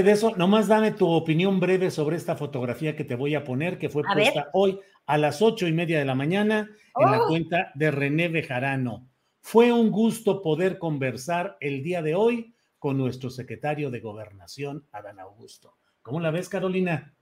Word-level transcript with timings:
De 0.00 0.10
eso, 0.10 0.34
nomás 0.36 0.68
dame 0.68 0.92
tu 0.92 1.06
opinión 1.06 1.60
breve 1.60 1.90
sobre 1.90 2.16
esta 2.16 2.34
fotografía 2.34 2.96
que 2.96 3.04
te 3.04 3.14
voy 3.14 3.34
a 3.34 3.44
poner, 3.44 3.78
que 3.78 3.90
fue 3.90 4.02
A 4.08 4.14
puesta 4.14 4.40
ver. 4.44 4.50
hoy 4.54 4.80
a 5.04 5.18
las 5.18 5.42
ocho 5.42 5.66
y 5.66 5.72
media 5.72 5.98
de 5.98 6.06
la 6.06 6.14
mañana 6.14 6.70
en 6.96 7.10
la 7.10 7.20
Oh. 7.20 7.26
cuenta 7.28 7.70
de 7.74 7.90
René 7.90 8.28
Bejarano. 8.28 9.06
Fue 9.42 9.70
un 9.70 9.90
gusto 9.90 10.40
poder 10.40 10.78
conversar 10.78 11.58
el 11.60 11.82
día 11.82 12.00
de 12.00 12.14
hoy 12.14 12.54
con 12.78 12.96
nuestro 12.96 13.28
secretario 13.28 13.90
de 13.90 14.00
Gobernación, 14.00 14.86
Adán 14.92 15.20
Augusto. 15.20 15.76
¿Cómo 16.00 16.20
la 16.20 16.30
ves, 16.30 16.48
Carolina? 16.48 17.12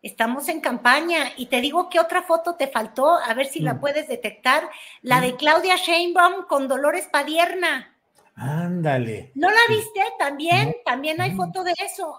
Estamos 0.00 0.48
en 0.48 0.62
campaña 0.62 1.32
y 1.36 1.44
te 1.46 1.60
digo 1.60 1.90
que 1.90 2.00
otra 2.00 2.22
foto 2.22 2.54
te 2.54 2.68
faltó, 2.68 3.18
a 3.18 3.34
ver 3.34 3.44
si 3.44 3.60
la 3.60 3.74
Mm. 3.74 3.80
puedes 3.80 4.08
detectar, 4.08 4.62
la 5.02 5.20
de 5.20 5.36
Claudia 5.36 5.76
Sheinbaum 5.76 6.46
con 6.48 6.68
Dolores 6.68 7.06
Padierna. 7.12 7.94
Ándale. 8.36 9.32
¿No 9.34 9.50
la 9.50 9.60
viste? 9.68 10.00
También, 10.18 10.68
No. 10.68 10.74
también 10.84 11.20
hay 11.20 11.32
foto 11.34 11.62
de 11.62 11.74
eso. 11.84 12.18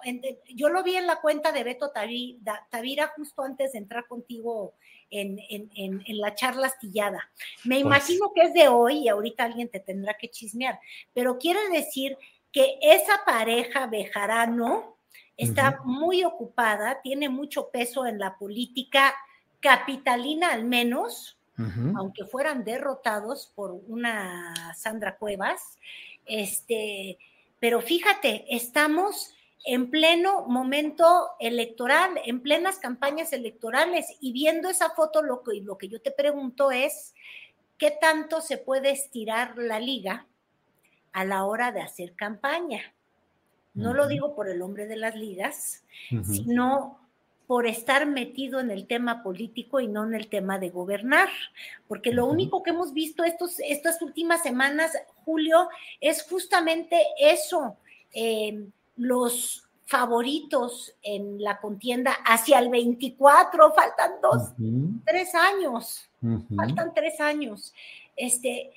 Yo 0.53 0.69
lo 0.69 0.83
vi 0.83 0.95
en 0.95 1.07
la 1.07 1.19
cuenta 1.21 1.51
de 1.51 1.63
Beto 1.63 1.91
Tavira 1.91 3.07
justo 3.15 3.41
antes 3.43 3.71
de 3.71 3.79
entrar 3.79 4.07
contigo 4.07 4.73
en, 5.09 5.39
en- 5.49 5.69
en- 5.75 6.03
en 6.05 6.17
la 6.19 6.35
charla 6.35 6.67
astillada. 6.67 7.29
Me 7.63 7.75
Pues. 7.75 7.81
imagino 7.81 8.31
que 8.33 8.41
es 8.43 8.53
de 8.53 8.67
hoy 8.67 8.99
y 8.99 9.07
ahorita 9.09 9.43
alguien 9.45 9.69
te 9.69 9.79
tendrá 9.79 10.15
que 10.15 10.29
chismear, 10.29 10.79
pero 11.13 11.37
quiere 11.37 11.59
decir 11.69 12.17
que 12.51 12.77
esa 12.81 13.21
pareja 13.25 13.87
Bejarano 13.87 14.95
está 15.37 15.79
muy 15.85 16.23
ocupada, 16.23 17.01
tiene 17.01 17.29
mucho 17.29 17.69
peso 17.71 18.05
en 18.05 18.19
la 18.19 18.37
política 18.37 19.15
capitalina 19.59 20.51
al 20.53 20.65
menos, 20.65 21.37
Aunque 21.95 22.25
fueran 22.25 22.63
derrotados 22.63 23.51
por 23.55 23.71
una 23.71 24.73
Sandra 24.75 25.17
Cuevas, 25.17 25.77
este, 26.25 27.17
pero 27.59 27.81
fíjate, 27.81 28.45
estamos 28.49 29.33
en 29.65 29.91
pleno 29.91 30.47
momento 30.47 31.31
electoral, 31.39 32.19
en 32.25 32.41
plenas 32.41 32.79
campañas 32.79 33.33
electorales, 33.33 34.07
y 34.19 34.31
viendo 34.33 34.69
esa 34.69 34.91
foto, 34.91 35.21
lo 35.21 35.43
que, 35.43 35.61
lo 35.61 35.77
que 35.77 35.87
yo 35.87 36.01
te 36.01 36.11
pregunto 36.11 36.71
es, 36.71 37.13
¿qué 37.77 37.91
tanto 37.91 38.41
se 38.41 38.57
puede 38.57 38.91
estirar 38.91 39.57
la 39.57 39.79
liga 39.79 40.25
a 41.11 41.25
la 41.25 41.45
hora 41.45 41.71
de 41.71 41.81
hacer 41.81 42.15
campaña? 42.15 42.93
No 43.73 43.93
lo 43.93 44.07
digo 44.07 44.35
por 44.35 44.49
el 44.49 44.61
hombre 44.61 44.85
de 44.85 44.97
las 44.97 45.15
ligas, 45.15 45.83
sino 46.23 47.00
por 47.51 47.67
estar 47.67 48.05
metido 48.05 48.61
en 48.61 48.71
el 48.71 48.87
tema 48.87 49.23
político 49.23 49.81
y 49.81 49.87
no 49.89 50.05
en 50.05 50.13
el 50.13 50.29
tema 50.29 50.57
de 50.57 50.69
gobernar. 50.69 51.27
Porque 51.89 52.13
lo 52.13 52.25
único 52.25 52.63
que 52.63 52.69
hemos 52.69 52.93
visto 52.93 53.25
estos, 53.25 53.59
estas 53.59 54.01
últimas 54.01 54.41
semanas, 54.41 54.93
Julio, 55.25 55.67
es 55.99 56.23
justamente 56.23 57.03
eso, 57.19 57.75
eh, 58.13 58.69
los 58.95 59.67
favoritos 59.83 60.95
en 61.01 61.43
la 61.43 61.59
contienda 61.59 62.13
hacia 62.25 62.57
el 62.57 62.69
24, 62.69 63.73
faltan 63.73 64.11
dos, 64.21 64.53
tres 65.05 65.35
años. 65.35 66.09
Faltan 66.55 66.93
tres 66.93 67.19
años. 67.19 67.73
Este, 68.15 68.71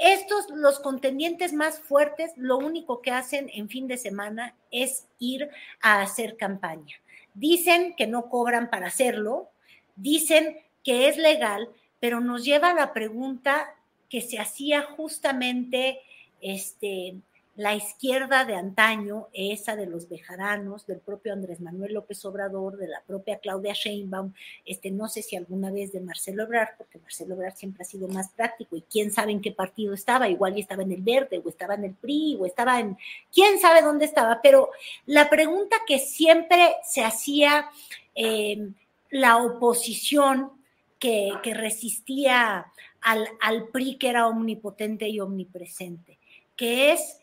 estos, 0.00 0.48
los 0.48 0.80
contendientes 0.80 1.52
más 1.52 1.78
fuertes, 1.78 2.32
lo 2.36 2.56
único 2.56 3.02
que 3.02 3.10
hacen 3.10 3.50
en 3.52 3.68
fin 3.68 3.86
de 3.86 3.98
semana 3.98 4.54
es 4.70 5.06
ir 5.18 5.50
a 5.82 6.00
hacer 6.00 6.38
campaña. 6.38 6.96
Dicen 7.34 7.94
que 7.96 8.06
no 8.06 8.30
cobran 8.30 8.70
para 8.70 8.86
hacerlo, 8.86 9.50
dicen 9.96 10.56
que 10.82 11.08
es 11.08 11.18
legal, 11.18 11.68
pero 12.00 12.20
nos 12.20 12.46
lleva 12.46 12.70
a 12.70 12.74
la 12.74 12.94
pregunta 12.94 13.74
que 14.08 14.22
se 14.22 14.38
hacía 14.38 14.82
justamente 14.82 16.00
este, 16.40 17.16
la 17.60 17.74
izquierda 17.74 18.46
de 18.46 18.54
antaño, 18.54 19.28
esa 19.34 19.76
de 19.76 19.84
los 19.84 20.08
bejaranos, 20.08 20.86
del 20.86 20.98
propio 20.98 21.34
Andrés 21.34 21.60
Manuel 21.60 21.92
López 21.92 22.24
Obrador, 22.24 22.78
de 22.78 22.88
la 22.88 23.02
propia 23.06 23.38
Claudia 23.38 23.74
Sheinbaum, 23.74 24.32
este, 24.64 24.90
no 24.90 25.08
sé 25.08 25.20
si 25.20 25.36
alguna 25.36 25.70
vez 25.70 25.92
de 25.92 26.00
Marcelo 26.00 26.44
Ebrard, 26.44 26.70
porque 26.78 26.98
Marcelo 26.98 27.34
Ebrard 27.34 27.54
siempre 27.54 27.82
ha 27.82 27.84
sido 27.84 28.08
más 28.08 28.30
práctico 28.30 28.76
y 28.76 28.82
quién 28.90 29.10
sabe 29.10 29.32
en 29.32 29.42
qué 29.42 29.52
partido 29.52 29.92
estaba, 29.92 30.30
igual 30.30 30.56
y 30.56 30.62
estaba 30.62 30.84
en 30.84 30.92
el 30.92 31.02
Verde, 31.02 31.42
o 31.44 31.50
estaba 31.50 31.74
en 31.74 31.84
el 31.84 31.92
PRI, 31.92 32.38
o 32.40 32.46
estaba 32.46 32.80
en, 32.80 32.96
quién 33.30 33.60
sabe 33.60 33.82
dónde 33.82 34.06
estaba, 34.06 34.40
pero 34.40 34.70
la 35.04 35.28
pregunta 35.28 35.76
que 35.86 35.98
siempre 35.98 36.76
se 36.82 37.04
hacía 37.04 37.68
eh, 38.14 38.70
la 39.10 39.36
oposición 39.36 40.50
que, 40.98 41.30
que 41.42 41.52
resistía 41.52 42.72
al, 43.02 43.28
al 43.42 43.68
PRI 43.68 43.96
que 43.96 44.08
era 44.08 44.28
omnipotente 44.28 45.10
y 45.10 45.20
omnipresente, 45.20 46.18
que 46.56 46.92
es 46.92 47.20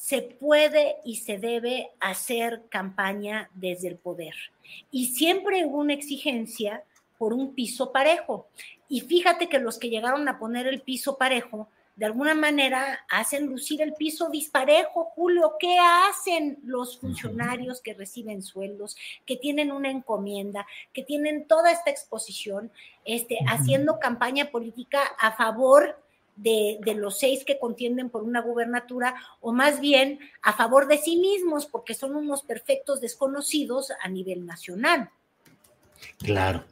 se 0.00 0.22
puede 0.22 0.96
y 1.04 1.16
se 1.16 1.36
debe 1.36 1.90
hacer 2.00 2.62
campaña 2.70 3.50
desde 3.52 3.88
el 3.88 3.98
poder. 3.98 4.32
Y 4.90 5.08
siempre 5.08 5.66
hubo 5.66 5.76
una 5.76 5.92
exigencia 5.92 6.84
por 7.18 7.34
un 7.34 7.54
piso 7.54 7.92
parejo. 7.92 8.48
Y 8.88 9.02
fíjate 9.02 9.50
que 9.50 9.58
los 9.58 9.78
que 9.78 9.90
llegaron 9.90 10.26
a 10.26 10.38
poner 10.38 10.66
el 10.66 10.80
piso 10.80 11.18
parejo, 11.18 11.68
de 11.96 12.06
alguna 12.06 12.34
manera 12.34 13.04
hacen 13.10 13.44
lucir 13.44 13.82
el 13.82 13.92
piso 13.92 14.30
disparejo. 14.30 15.12
Julio, 15.14 15.56
¿qué 15.60 15.76
hacen 15.78 16.58
los 16.64 16.98
funcionarios 16.98 17.82
que 17.82 17.92
reciben 17.92 18.42
sueldos, 18.42 18.96
que 19.26 19.36
tienen 19.36 19.70
una 19.70 19.90
encomienda, 19.90 20.66
que 20.94 21.02
tienen 21.02 21.46
toda 21.46 21.72
esta 21.72 21.90
exposición, 21.90 22.72
este, 23.04 23.38
haciendo 23.46 23.98
campaña 23.98 24.50
política 24.50 25.02
a 25.18 25.32
favor 25.32 26.02
de, 26.42 26.78
de, 26.84 26.94
los 26.94 27.18
seis 27.18 27.44
que 27.44 27.58
contienden 27.58 28.10
por 28.10 28.22
una 28.22 28.40
gubernatura, 28.40 29.14
o 29.40 29.52
más 29.52 29.80
bien 29.80 30.18
a 30.42 30.52
favor 30.52 30.88
de 30.88 30.98
sí 30.98 31.16
mismos, 31.16 31.66
porque 31.66 31.94
son 31.94 32.16
unos 32.16 32.42
perfectos 32.42 33.00
desconocidos 33.00 33.92
a 34.02 34.08
nivel 34.08 34.46
nacional. 34.46 35.10
Claro. 36.18 36.64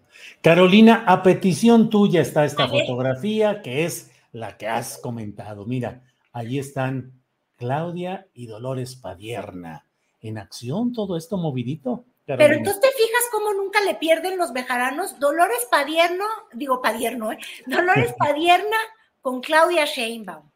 Carolina, 0.42 1.04
a 1.06 1.22
petición 1.22 1.90
tuya 1.90 2.20
está 2.20 2.44
esta 2.44 2.64
A 2.64 2.66
ver. 2.68 2.82
fotografía, 2.82 3.62
que 3.62 3.84
es 3.84 4.10
la 4.32 4.56
que 4.56 4.68
has 4.68 4.98
comentado. 4.98 5.64
Mira, 5.64 6.02
allí 6.32 6.58
están 6.58 7.22
Claudia 7.56 8.28
y 8.34 8.46
Dolores 8.46 8.96
Padierna. 8.96 9.84
En 10.20 10.38
acción, 10.38 10.92
todo 10.92 11.16
esto 11.16 11.36
movidito. 11.36 12.04
Pero 12.26 12.54
entonces 12.54 12.80
te 12.80 12.88
fijas 12.88 13.22
cómo 13.32 13.54
nunca 13.54 13.80
le 13.80 13.94
pierden 13.94 14.36
los 14.36 14.52
bejaranos. 14.52 15.18
Dolores 15.18 15.66
Padierno, 15.70 16.24
digo 16.52 16.82
Padierno, 16.82 17.32
¿eh? 17.32 17.38
Dolores 17.66 18.14
Padierna 18.18 18.76
con 19.20 19.40
Claudia 19.40 19.84
Sheinbaum, 19.84 20.48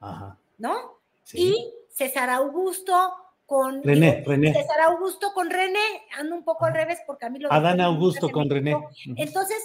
Ajá. 0.00 0.36
¿no? 0.58 0.98
Sí. 1.24 1.38
Y 1.38 1.74
César 1.92 2.30
Augusto 2.30 3.14
con 3.46 3.82
René, 3.82 4.16
digo, 4.16 4.30
René. 4.30 4.54
César 4.54 4.80
Augusto 4.82 5.32
con 5.32 5.50
René, 5.50 6.04
ando 6.16 6.36
un 6.36 6.44
poco 6.44 6.66
al 6.66 6.74
revés 6.74 7.00
porque 7.06 7.26
a 7.26 7.30
mí 7.30 7.38
lo 7.38 7.52
Adán 7.52 7.80
Augusto 7.80 8.30
con 8.30 8.48
René. 8.48 8.76
Entonces, 9.16 9.58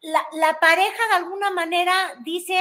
la, 0.00 0.22
la 0.32 0.58
pareja 0.60 1.08
de 1.10 1.16
alguna 1.16 1.50
manera 1.50 1.92
dice, 2.24 2.58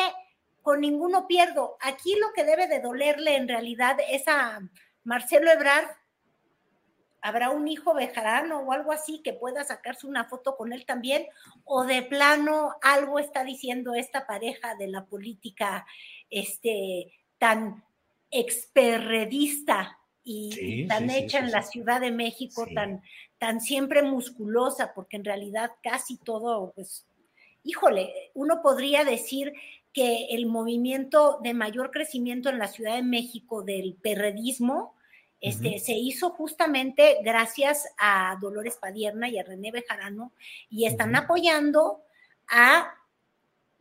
con 0.61 0.81
ninguno 0.81 1.27
pierdo. 1.27 1.77
Aquí 1.81 2.15
lo 2.15 2.31
que 2.33 2.43
debe 2.43 2.67
de 2.67 2.79
dolerle 2.81 3.35
en 3.35 3.47
realidad 3.47 3.97
es 4.09 4.27
a 4.27 4.59
Marcelo 5.03 5.51
Ebrard, 5.51 5.85
habrá 7.21 7.51
un 7.51 7.67
hijo 7.67 7.93
bejarano 7.93 8.59
o 8.59 8.71
algo 8.71 8.91
así 8.91 9.21
que 9.23 9.33
pueda 9.33 9.63
sacarse 9.63 10.07
una 10.07 10.25
foto 10.25 10.57
con 10.57 10.73
él 10.73 10.85
también, 10.85 11.27
o 11.63 11.83
de 11.83 12.01
plano 12.01 12.75
algo 12.81 13.19
está 13.19 13.43
diciendo 13.43 13.93
esta 13.93 14.25
pareja 14.25 14.75
de 14.75 14.87
la 14.87 15.05
política 15.05 15.85
este, 16.29 17.13
tan 17.37 17.83
experredista 18.31 19.99
y, 20.23 20.87
tan 20.87 21.09
hecha 21.09 21.39
en 21.39 21.51
la 21.51 21.63
Ciudad 21.63 21.99
de 21.99 22.11
México, 22.11 22.67
tan, 22.73 23.01
tan 23.37 23.59
siempre 23.59 24.01
musculosa, 24.03 24.93
porque 24.93 25.17
en 25.17 25.25
realidad 25.25 25.71
casi 25.81 26.17
todo, 26.17 26.71
pues, 26.75 27.07
híjole, 27.63 28.31
uno 28.33 28.61
podría 28.61 29.03
decir 29.03 29.53
que 29.93 30.27
el 30.29 30.45
movimiento 30.45 31.39
de 31.43 31.53
mayor 31.53 31.91
crecimiento 31.91 32.49
en 32.49 32.59
la 32.59 32.67
Ciudad 32.67 32.95
de 32.95 33.03
México 33.03 33.63
del 33.63 33.95
perredismo, 33.95 34.95
este, 35.41 35.79
se 35.79 35.93
hizo 35.93 36.29
justamente 36.29 37.17
gracias 37.23 37.87
a 37.97 38.37
Dolores 38.39 38.77
Padierna 38.77 39.27
y 39.27 39.39
a 39.39 39.43
René 39.43 39.71
Bejarano 39.71 40.31
y 40.69 40.85
están 40.85 41.15
apoyando 41.15 42.03
a 42.47 42.93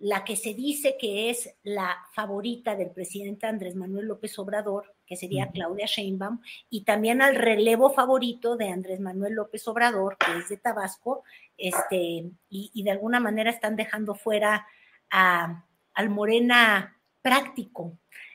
la 0.00 0.24
que 0.24 0.34
se 0.34 0.54
dice 0.54 0.96
que 0.98 1.28
es 1.28 1.54
la 1.62 1.98
favorita 2.14 2.74
del 2.74 2.90
presidente 2.90 3.46
Andrés 3.46 3.76
Manuel 3.76 4.06
López 4.06 4.38
Obrador, 4.38 4.94
que 5.06 5.14
sería 5.14 5.50
Claudia 5.50 5.84
Sheinbaum, 5.86 6.40
y 6.70 6.84
también 6.84 7.20
al 7.20 7.34
relevo 7.34 7.90
favorito 7.90 8.56
de 8.56 8.70
Andrés 8.70 8.98
Manuel 8.98 9.34
López 9.34 9.68
Obrador, 9.68 10.16
que 10.16 10.38
es 10.38 10.48
de 10.48 10.56
Tabasco, 10.56 11.22
este, 11.58 12.30
y, 12.48 12.82
de 12.82 12.90
alguna 12.90 13.20
manera 13.20 13.50
están 13.50 13.76
dejando 13.76 14.14
fuera 14.14 14.66
al 15.10 16.08
Morena 16.08 16.96
práctico, 17.20 17.98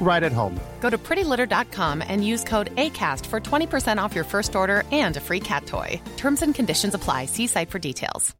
right 0.00 0.22
at 0.22 0.32
home. 0.32 0.60
Go 0.80 0.90
to 0.90 0.96
prettylitter.com 0.96 2.02
and 2.06 2.24
use 2.24 2.44
code 2.44 2.74
ACAST 2.76 3.26
for 3.26 3.40
20% 3.40 3.98
off 3.98 4.14
your 4.14 4.24
first 4.24 4.54
order 4.54 4.84
and 4.92 5.16
a 5.16 5.20
free 5.20 5.40
cat 5.40 5.66
toy. 5.66 6.00
Terms 6.16 6.42
and 6.42 6.54
conditions 6.54 6.94
apply. 6.94 7.26
See 7.26 7.48
site 7.48 7.70
for 7.70 7.80
details. 7.80 8.34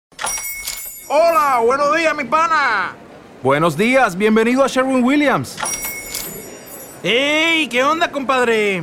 Hola, 1.08 1.64
buenos 1.64 1.96
días, 1.96 2.16
mi 2.16 2.24
pana. 2.24 2.96
Buenos 3.42 3.76
días, 3.76 4.16
bienvenido 4.16 4.64
a 4.64 4.68
Sherwin 4.68 5.04
Williams. 5.04 5.56
¡Ey! 7.04 7.68
¿Qué 7.68 7.84
onda, 7.84 8.10
compadre? 8.10 8.82